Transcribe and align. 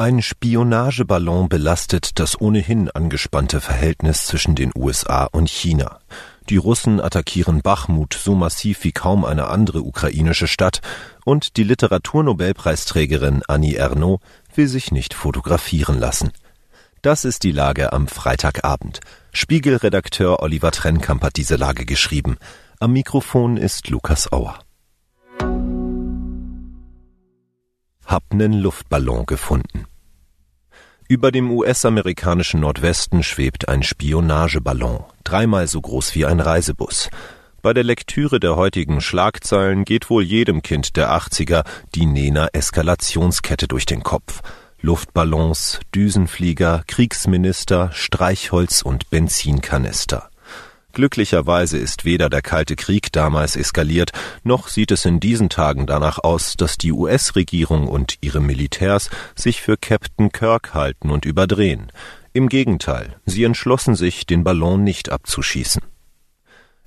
Ein 0.00 0.22
Spionageballon 0.22 1.50
belastet 1.50 2.18
das 2.20 2.40
ohnehin 2.40 2.90
angespannte 2.90 3.60
Verhältnis 3.60 4.24
zwischen 4.24 4.54
den 4.54 4.72
USA 4.74 5.24
und 5.24 5.50
China. 5.50 5.98
Die 6.48 6.56
Russen 6.56 7.02
attackieren 7.02 7.60
Bachmut 7.60 8.14
so 8.14 8.34
massiv 8.34 8.82
wie 8.82 8.92
kaum 8.92 9.26
eine 9.26 9.48
andere 9.48 9.82
ukrainische 9.82 10.46
Stadt 10.46 10.80
und 11.26 11.58
die 11.58 11.64
Literaturnobelpreisträgerin 11.64 13.42
Annie 13.46 13.76
Ernaux 13.76 14.22
will 14.54 14.68
sich 14.68 14.90
nicht 14.90 15.12
fotografieren 15.12 15.98
lassen. 15.98 16.32
Das 17.02 17.26
ist 17.26 17.42
die 17.42 17.52
Lage 17.52 17.92
am 17.92 18.08
Freitagabend. 18.08 19.00
Spiegelredakteur 19.34 20.40
Oliver 20.40 20.70
Trennkamp 20.70 21.22
hat 21.22 21.36
diese 21.36 21.56
Lage 21.56 21.84
geschrieben. 21.84 22.38
Am 22.78 22.92
Mikrofon 22.92 23.58
ist 23.58 23.90
Lukas 23.90 24.32
Auer. 24.32 24.60
Hab 28.10 28.34
nen 28.34 28.54
Luftballon 28.54 29.24
gefunden. 29.24 29.79
Über 31.10 31.32
dem 31.32 31.50
US-amerikanischen 31.50 32.60
Nordwesten 32.60 33.24
schwebt 33.24 33.68
ein 33.68 33.82
Spionageballon, 33.82 35.02
dreimal 35.24 35.66
so 35.66 35.80
groß 35.80 36.14
wie 36.14 36.24
ein 36.24 36.38
Reisebus. 36.38 37.10
Bei 37.62 37.74
der 37.74 37.82
Lektüre 37.82 38.38
der 38.38 38.54
heutigen 38.54 39.00
Schlagzeilen 39.00 39.84
geht 39.84 40.08
wohl 40.08 40.22
jedem 40.22 40.62
Kind 40.62 40.96
der 40.96 41.10
80er 41.10 41.64
die 41.96 42.06
Nena 42.06 42.46
Eskalationskette 42.52 43.66
durch 43.66 43.86
den 43.86 44.04
Kopf. 44.04 44.40
Luftballons, 44.82 45.80
Düsenflieger, 45.92 46.84
Kriegsminister, 46.86 47.90
Streichholz 47.92 48.82
und 48.82 49.10
Benzinkanister. 49.10 50.30
Glücklicherweise 50.92 51.78
ist 51.78 52.04
weder 52.04 52.28
der 52.28 52.42
Kalte 52.42 52.74
Krieg 52.76 53.12
damals 53.12 53.56
eskaliert, 53.56 54.10
noch 54.42 54.68
sieht 54.68 54.90
es 54.90 55.04
in 55.04 55.20
diesen 55.20 55.48
Tagen 55.48 55.86
danach 55.86 56.18
aus, 56.18 56.56
dass 56.56 56.78
die 56.78 56.92
US-Regierung 56.92 57.86
und 57.86 58.18
ihre 58.20 58.40
Militärs 58.40 59.10
sich 59.34 59.62
für 59.62 59.76
Captain 59.76 60.32
Kirk 60.32 60.74
halten 60.74 61.10
und 61.10 61.24
überdrehen. 61.24 61.92
Im 62.32 62.48
Gegenteil, 62.48 63.16
sie 63.24 63.44
entschlossen 63.44 63.94
sich, 63.94 64.26
den 64.26 64.44
Ballon 64.44 64.82
nicht 64.82 65.10
abzuschießen. 65.10 65.82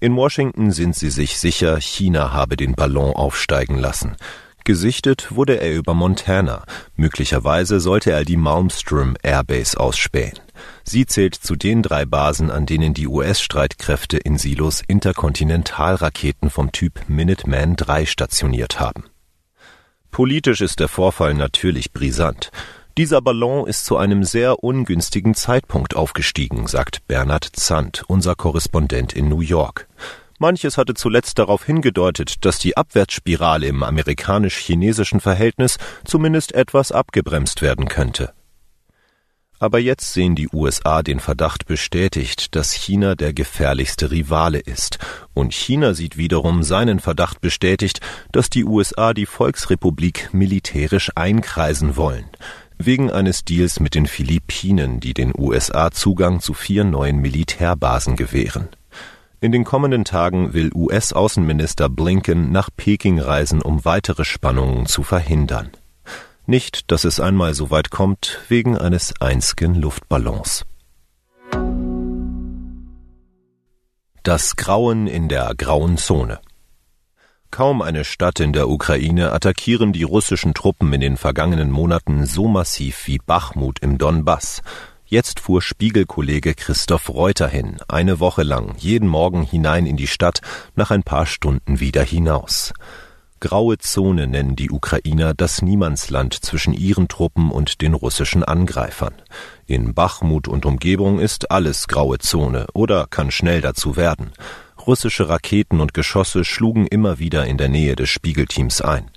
In 0.00 0.14
Washington 0.14 0.70
sind 0.70 0.94
sie 0.94 1.10
sich 1.10 1.38
sicher, 1.38 1.80
China 1.80 2.32
habe 2.32 2.56
den 2.56 2.74
Ballon 2.74 3.14
aufsteigen 3.14 3.78
lassen. 3.78 4.16
Gesichtet 4.64 5.28
wurde 5.30 5.60
er 5.60 5.74
über 5.74 5.94
Montana. 5.94 6.64
Möglicherweise 6.94 7.80
sollte 7.80 8.12
er 8.12 8.24
die 8.24 8.36
Malmstrom 8.36 9.16
Airbase 9.22 9.80
ausspähen. 9.80 10.38
Sie 10.84 11.06
zählt 11.06 11.34
zu 11.34 11.56
den 11.56 11.82
drei 11.82 12.04
Basen, 12.04 12.50
an 12.50 12.66
denen 12.66 12.94
die 12.94 13.06
US-Streitkräfte 13.06 14.16
in 14.16 14.38
Silos 14.38 14.82
Interkontinentalraketen 14.86 16.50
vom 16.50 16.72
Typ 16.72 17.08
Minuteman 17.08 17.76
III 17.76 18.06
stationiert 18.06 18.80
haben. 18.80 19.04
Politisch 20.10 20.60
ist 20.60 20.80
der 20.80 20.88
Vorfall 20.88 21.34
natürlich 21.34 21.92
brisant. 21.92 22.50
Dieser 22.96 23.20
Ballon 23.20 23.68
ist 23.68 23.84
zu 23.84 23.96
einem 23.96 24.24
sehr 24.24 24.64
ungünstigen 24.64 25.34
Zeitpunkt 25.34 25.94
aufgestiegen, 25.94 26.66
sagt 26.66 27.06
Bernhard 27.06 27.48
Zandt, 27.52 28.02
unser 28.08 28.34
Korrespondent 28.34 29.12
in 29.12 29.28
New 29.28 29.40
York. 29.40 29.86
Manches 30.40 30.78
hatte 30.78 30.94
zuletzt 30.94 31.38
darauf 31.38 31.64
hingedeutet, 31.64 32.44
dass 32.44 32.58
die 32.58 32.76
Abwärtsspirale 32.76 33.66
im 33.66 33.82
amerikanisch-chinesischen 33.82 35.20
Verhältnis 35.20 35.78
zumindest 36.04 36.52
etwas 36.52 36.92
abgebremst 36.92 37.60
werden 37.62 37.88
könnte. 37.88 38.32
Aber 39.60 39.80
jetzt 39.80 40.12
sehen 40.12 40.36
die 40.36 40.48
USA 40.52 41.02
den 41.02 41.18
Verdacht 41.18 41.66
bestätigt, 41.66 42.54
dass 42.54 42.72
China 42.72 43.16
der 43.16 43.32
gefährlichste 43.32 44.10
Rivale 44.10 44.60
ist, 44.60 44.98
und 45.34 45.52
China 45.52 45.94
sieht 45.94 46.16
wiederum 46.16 46.62
seinen 46.62 47.00
Verdacht 47.00 47.40
bestätigt, 47.40 48.00
dass 48.30 48.50
die 48.50 48.64
USA 48.64 49.14
die 49.14 49.26
Volksrepublik 49.26 50.30
militärisch 50.32 51.10
einkreisen 51.16 51.96
wollen, 51.96 52.26
wegen 52.78 53.10
eines 53.10 53.44
Deals 53.44 53.80
mit 53.80 53.94
den 53.94 54.06
Philippinen, 54.06 55.00
die 55.00 55.14
den 55.14 55.32
USA 55.36 55.90
Zugang 55.90 56.40
zu 56.40 56.54
vier 56.54 56.84
neuen 56.84 57.18
Militärbasen 57.18 58.14
gewähren. 58.14 58.68
In 59.40 59.52
den 59.52 59.64
kommenden 59.64 60.04
Tagen 60.04 60.52
will 60.52 60.70
US-Außenminister 60.74 61.88
Blinken 61.88 62.52
nach 62.52 62.70
Peking 62.76 63.20
reisen, 63.20 63.62
um 63.62 63.84
weitere 63.84 64.24
Spannungen 64.24 64.86
zu 64.86 65.02
verhindern. 65.02 65.70
Nicht, 66.50 66.90
dass 66.90 67.04
es 67.04 67.20
einmal 67.20 67.52
so 67.52 67.70
weit 67.70 67.90
kommt, 67.90 68.40
wegen 68.48 68.78
eines 68.78 69.20
einzigen 69.20 69.74
Luftballons. 69.74 70.64
Das 74.22 74.56
Grauen 74.56 75.08
in 75.08 75.28
der 75.28 75.54
grauen 75.54 75.98
Zone. 75.98 76.40
Kaum 77.50 77.82
eine 77.82 78.02
Stadt 78.02 78.40
in 78.40 78.54
der 78.54 78.70
Ukraine 78.70 79.32
attackieren 79.32 79.92
die 79.92 80.04
russischen 80.04 80.54
Truppen 80.54 80.90
in 80.94 81.02
den 81.02 81.16
vergangenen 81.18 81.70
Monaten 81.70 82.24
so 82.24 82.48
massiv 82.48 83.06
wie 83.06 83.18
Bachmut 83.18 83.80
im 83.80 83.98
Donbass. 83.98 84.62
Jetzt 85.04 85.40
fuhr 85.40 85.60
Spiegelkollege 85.60 86.54
Christoph 86.54 87.10
Reuter 87.10 87.48
hin, 87.48 87.76
eine 87.88 88.20
Woche 88.20 88.42
lang, 88.42 88.74
jeden 88.78 89.08
Morgen 89.08 89.42
hinein 89.42 89.84
in 89.84 89.98
die 89.98 90.06
Stadt, 90.06 90.40
nach 90.76 90.90
ein 90.90 91.02
paar 91.02 91.26
Stunden 91.26 91.78
wieder 91.78 92.02
hinaus. 92.02 92.72
Graue 93.40 93.78
Zone 93.78 94.26
nennen 94.26 94.56
die 94.56 94.70
Ukrainer 94.70 95.32
das 95.32 95.62
Niemandsland 95.62 96.34
zwischen 96.34 96.72
ihren 96.72 97.08
Truppen 97.08 97.50
und 97.50 97.80
den 97.80 97.94
russischen 97.94 98.42
Angreifern. 98.42 99.14
In 99.66 99.94
Bachmut 99.94 100.48
und 100.48 100.66
Umgebung 100.66 101.20
ist 101.20 101.50
alles 101.50 101.86
graue 101.86 102.18
Zone 102.18 102.66
oder 102.74 103.06
kann 103.08 103.30
schnell 103.30 103.60
dazu 103.60 103.96
werden. 103.96 104.32
Russische 104.86 105.28
Raketen 105.28 105.80
und 105.80 105.94
Geschosse 105.94 106.44
schlugen 106.44 106.86
immer 106.86 107.18
wieder 107.18 107.46
in 107.46 107.58
der 107.58 107.68
Nähe 107.68 107.94
des 107.94 108.08
Spiegelteams 108.08 108.80
ein. 108.80 109.10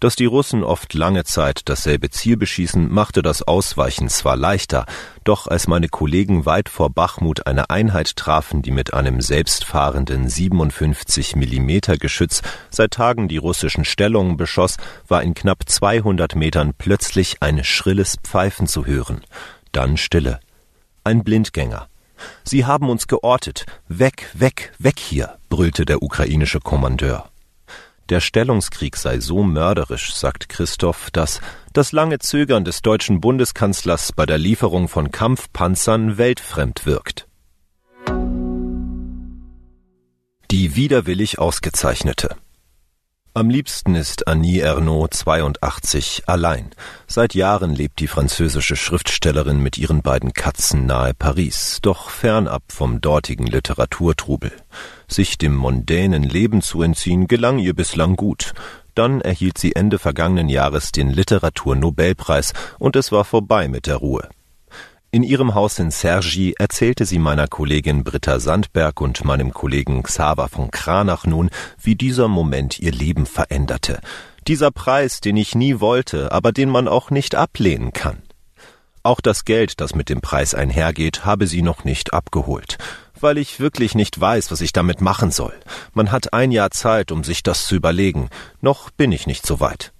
Dass 0.00 0.14
die 0.14 0.26
Russen 0.26 0.62
oft 0.62 0.94
lange 0.94 1.24
Zeit 1.24 1.62
dasselbe 1.64 2.10
Ziel 2.10 2.36
beschießen, 2.36 2.92
machte 2.92 3.20
das 3.20 3.42
Ausweichen 3.42 4.08
zwar 4.08 4.36
leichter, 4.36 4.86
doch 5.24 5.48
als 5.48 5.66
meine 5.66 5.88
Kollegen 5.88 6.46
weit 6.46 6.68
vor 6.68 6.90
Bachmut 6.90 7.48
eine 7.48 7.68
Einheit 7.70 8.14
trafen, 8.14 8.62
die 8.62 8.70
mit 8.70 8.94
einem 8.94 9.20
selbstfahrenden 9.20 10.28
57 10.28 11.34
Millimeter 11.34 11.96
Geschütz 11.96 12.42
seit 12.70 12.92
Tagen 12.92 13.26
die 13.26 13.38
russischen 13.38 13.84
Stellungen 13.84 14.36
beschoss, 14.36 14.76
war 15.08 15.24
in 15.24 15.34
knapp 15.34 15.64
200 15.66 16.36
Metern 16.36 16.74
plötzlich 16.78 17.42
ein 17.42 17.64
schrilles 17.64 18.16
Pfeifen 18.22 18.68
zu 18.68 18.86
hören. 18.86 19.22
Dann 19.72 19.96
Stille. 19.96 20.38
Ein 21.02 21.24
Blindgänger. 21.24 21.88
Sie 22.44 22.64
haben 22.64 22.88
uns 22.88 23.08
geortet. 23.08 23.66
Weg, 23.88 24.28
weg, 24.34 24.72
weg 24.78 25.00
hier, 25.00 25.38
brüllte 25.48 25.84
der 25.84 26.02
ukrainische 26.02 26.60
Kommandeur. 26.60 27.30
Der 28.08 28.20
Stellungskrieg 28.20 28.96
sei 28.96 29.20
so 29.20 29.42
mörderisch, 29.42 30.14
sagt 30.14 30.48
Christoph, 30.48 31.10
dass 31.10 31.42
das 31.74 31.92
lange 31.92 32.18
Zögern 32.18 32.64
des 32.64 32.80
deutschen 32.80 33.20
Bundeskanzlers 33.20 34.12
bei 34.12 34.24
der 34.24 34.38
Lieferung 34.38 34.88
von 34.88 35.10
Kampfpanzern 35.10 36.16
weltfremd 36.16 36.86
wirkt. 36.86 37.28
Die 40.50 40.74
widerwillig 40.74 41.38
Ausgezeichnete 41.38 42.36
am 43.34 43.50
liebsten 43.50 43.94
ist 43.94 44.26
Annie 44.26 44.60
Ernaux 44.60 45.08
82 45.10 46.24
allein. 46.26 46.70
Seit 47.06 47.34
Jahren 47.34 47.74
lebt 47.74 48.00
die 48.00 48.06
französische 48.06 48.76
Schriftstellerin 48.76 49.62
mit 49.62 49.78
ihren 49.78 50.02
beiden 50.02 50.32
Katzen 50.32 50.86
nahe 50.86 51.14
Paris, 51.14 51.78
doch 51.82 52.10
fernab 52.10 52.62
vom 52.68 53.00
dortigen 53.00 53.46
Literaturtrubel. 53.46 54.52
Sich 55.06 55.38
dem 55.38 55.54
mondänen 55.54 56.22
Leben 56.22 56.62
zu 56.62 56.82
entziehen 56.82 57.28
gelang 57.28 57.58
ihr 57.58 57.74
bislang 57.74 58.16
gut. 58.16 58.54
Dann 58.94 59.20
erhielt 59.20 59.58
sie 59.58 59.76
Ende 59.76 59.98
vergangenen 59.98 60.48
Jahres 60.48 60.90
den 60.90 61.10
Literaturnobelpreis 61.10 62.52
und 62.78 62.96
es 62.96 63.12
war 63.12 63.24
vorbei 63.24 63.68
mit 63.68 63.86
der 63.86 63.96
Ruhe. 63.96 64.28
In 65.10 65.22
ihrem 65.22 65.54
Haus 65.54 65.78
in 65.78 65.90
Sergi 65.90 66.54
erzählte 66.58 67.06
sie 67.06 67.18
meiner 67.18 67.48
Kollegin 67.48 68.04
Britta 68.04 68.40
Sandberg 68.40 69.00
und 69.00 69.24
meinem 69.24 69.54
Kollegen 69.54 70.02
Xaver 70.02 70.48
von 70.48 70.70
Kranach 70.70 71.24
nun, 71.24 71.48
wie 71.80 71.94
dieser 71.94 72.28
Moment 72.28 72.78
ihr 72.78 72.92
Leben 72.92 73.24
veränderte. 73.24 74.00
Dieser 74.46 74.70
Preis, 74.70 75.20
den 75.20 75.38
ich 75.38 75.54
nie 75.54 75.80
wollte, 75.80 76.30
aber 76.30 76.52
den 76.52 76.68
man 76.68 76.88
auch 76.88 77.10
nicht 77.10 77.36
ablehnen 77.36 77.94
kann. 77.94 78.20
Auch 79.02 79.22
das 79.22 79.46
Geld, 79.46 79.80
das 79.80 79.94
mit 79.94 80.10
dem 80.10 80.20
Preis 80.20 80.54
einhergeht, 80.54 81.24
habe 81.24 81.46
sie 81.46 81.62
noch 81.62 81.84
nicht 81.84 82.12
abgeholt, 82.12 82.76
weil 83.18 83.38
ich 83.38 83.60
wirklich 83.60 83.94
nicht 83.94 84.20
weiß, 84.20 84.50
was 84.50 84.60
ich 84.60 84.74
damit 84.74 85.00
machen 85.00 85.30
soll. 85.30 85.54
Man 85.94 86.12
hat 86.12 86.34
ein 86.34 86.52
Jahr 86.52 86.70
Zeit, 86.70 87.12
um 87.12 87.24
sich 87.24 87.42
das 87.42 87.66
zu 87.66 87.76
überlegen. 87.76 88.28
Noch 88.60 88.90
bin 88.90 89.10
ich 89.12 89.26
nicht 89.26 89.46
so 89.46 89.58
weit. 89.58 89.90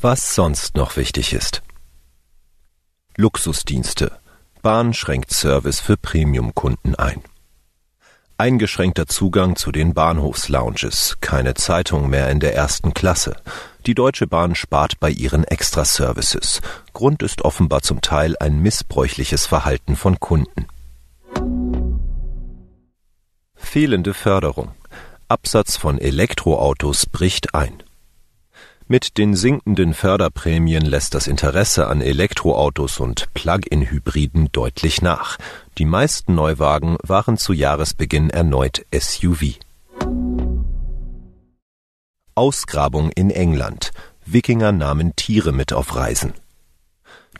Was 0.00 0.36
sonst 0.36 0.76
noch 0.76 0.96
wichtig 0.96 1.32
ist. 1.32 1.60
Luxusdienste. 3.16 4.12
Bahn 4.62 4.94
schränkt 4.94 5.32
Service 5.32 5.80
für 5.80 5.96
Premiumkunden 5.96 6.94
ein. 6.94 7.20
Eingeschränkter 8.36 9.08
Zugang 9.08 9.56
zu 9.56 9.72
den 9.72 9.94
Bahnhofslounges, 9.94 11.16
keine 11.20 11.54
Zeitung 11.54 12.08
mehr 12.08 12.30
in 12.30 12.38
der 12.38 12.54
ersten 12.54 12.94
Klasse. 12.94 13.34
Die 13.86 13.94
Deutsche 13.96 14.28
Bahn 14.28 14.54
spart 14.54 15.00
bei 15.00 15.10
ihren 15.10 15.42
Extraservices. 15.42 16.60
Grund 16.92 17.24
ist 17.24 17.42
offenbar 17.42 17.82
zum 17.82 18.00
Teil 18.00 18.36
ein 18.38 18.60
missbräuchliches 18.60 19.46
Verhalten 19.46 19.96
von 19.96 20.20
Kunden. 20.20 20.68
Fehlende 23.56 24.14
Förderung. 24.14 24.70
Absatz 25.26 25.76
von 25.76 25.98
Elektroautos 25.98 27.06
bricht 27.06 27.56
ein. 27.56 27.82
Mit 28.90 29.18
den 29.18 29.36
sinkenden 29.36 29.92
Förderprämien 29.92 30.82
lässt 30.82 31.14
das 31.14 31.26
Interesse 31.26 31.88
an 31.88 32.00
Elektroautos 32.00 33.00
und 33.00 33.26
Plug-in-Hybriden 33.34 34.48
deutlich 34.50 35.02
nach. 35.02 35.36
Die 35.76 35.84
meisten 35.84 36.34
Neuwagen 36.34 36.96
waren 37.02 37.36
zu 37.36 37.52
Jahresbeginn 37.52 38.30
erneut 38.30 38.86
SUV. 38.90 39.58
Ausgrabung 42.34 43.10
in 43.10 43.28
England. 43.28 43.90
Wikinger 44.24 44.72
nahmen 44.72 45.14
Tiere 45.16 45.52
mit 45.52 45.74
auf 45.74 45.94
Reisen. 45.94 46.32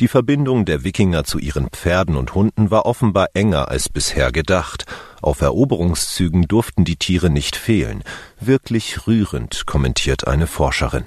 Die 0.01 0.09
Verbindung 0.09 0.67
der 0.67 0.85
Wikinger 0.85 1.25
zu 1.25 1.39
ihren 1.39 1.71
Pferden 1.71 2.17
und 2.17 2.35
Hunden 2.35 2.71
war 2.71 2.85
offenbar 2.85 3.29
enger 3.33 3.69
als 3.69 3.89
bisher 3.89 4.33
gedacht. 4.33 4.85
Auf 5.23 5.41
Eroberungszügen 5.41 6.47
durften 6.47 6.85
die 6.85 6.97
Tiere 6.97 7.31
nicht 7.31 7.57
fehlen. 7.57 8.05
Wirklich 8.39 9.07
rührend, 9.07 9.65
kommentiert 9.65 10.27
eine 10.27 10.47
Forscherin. 10.47 11.07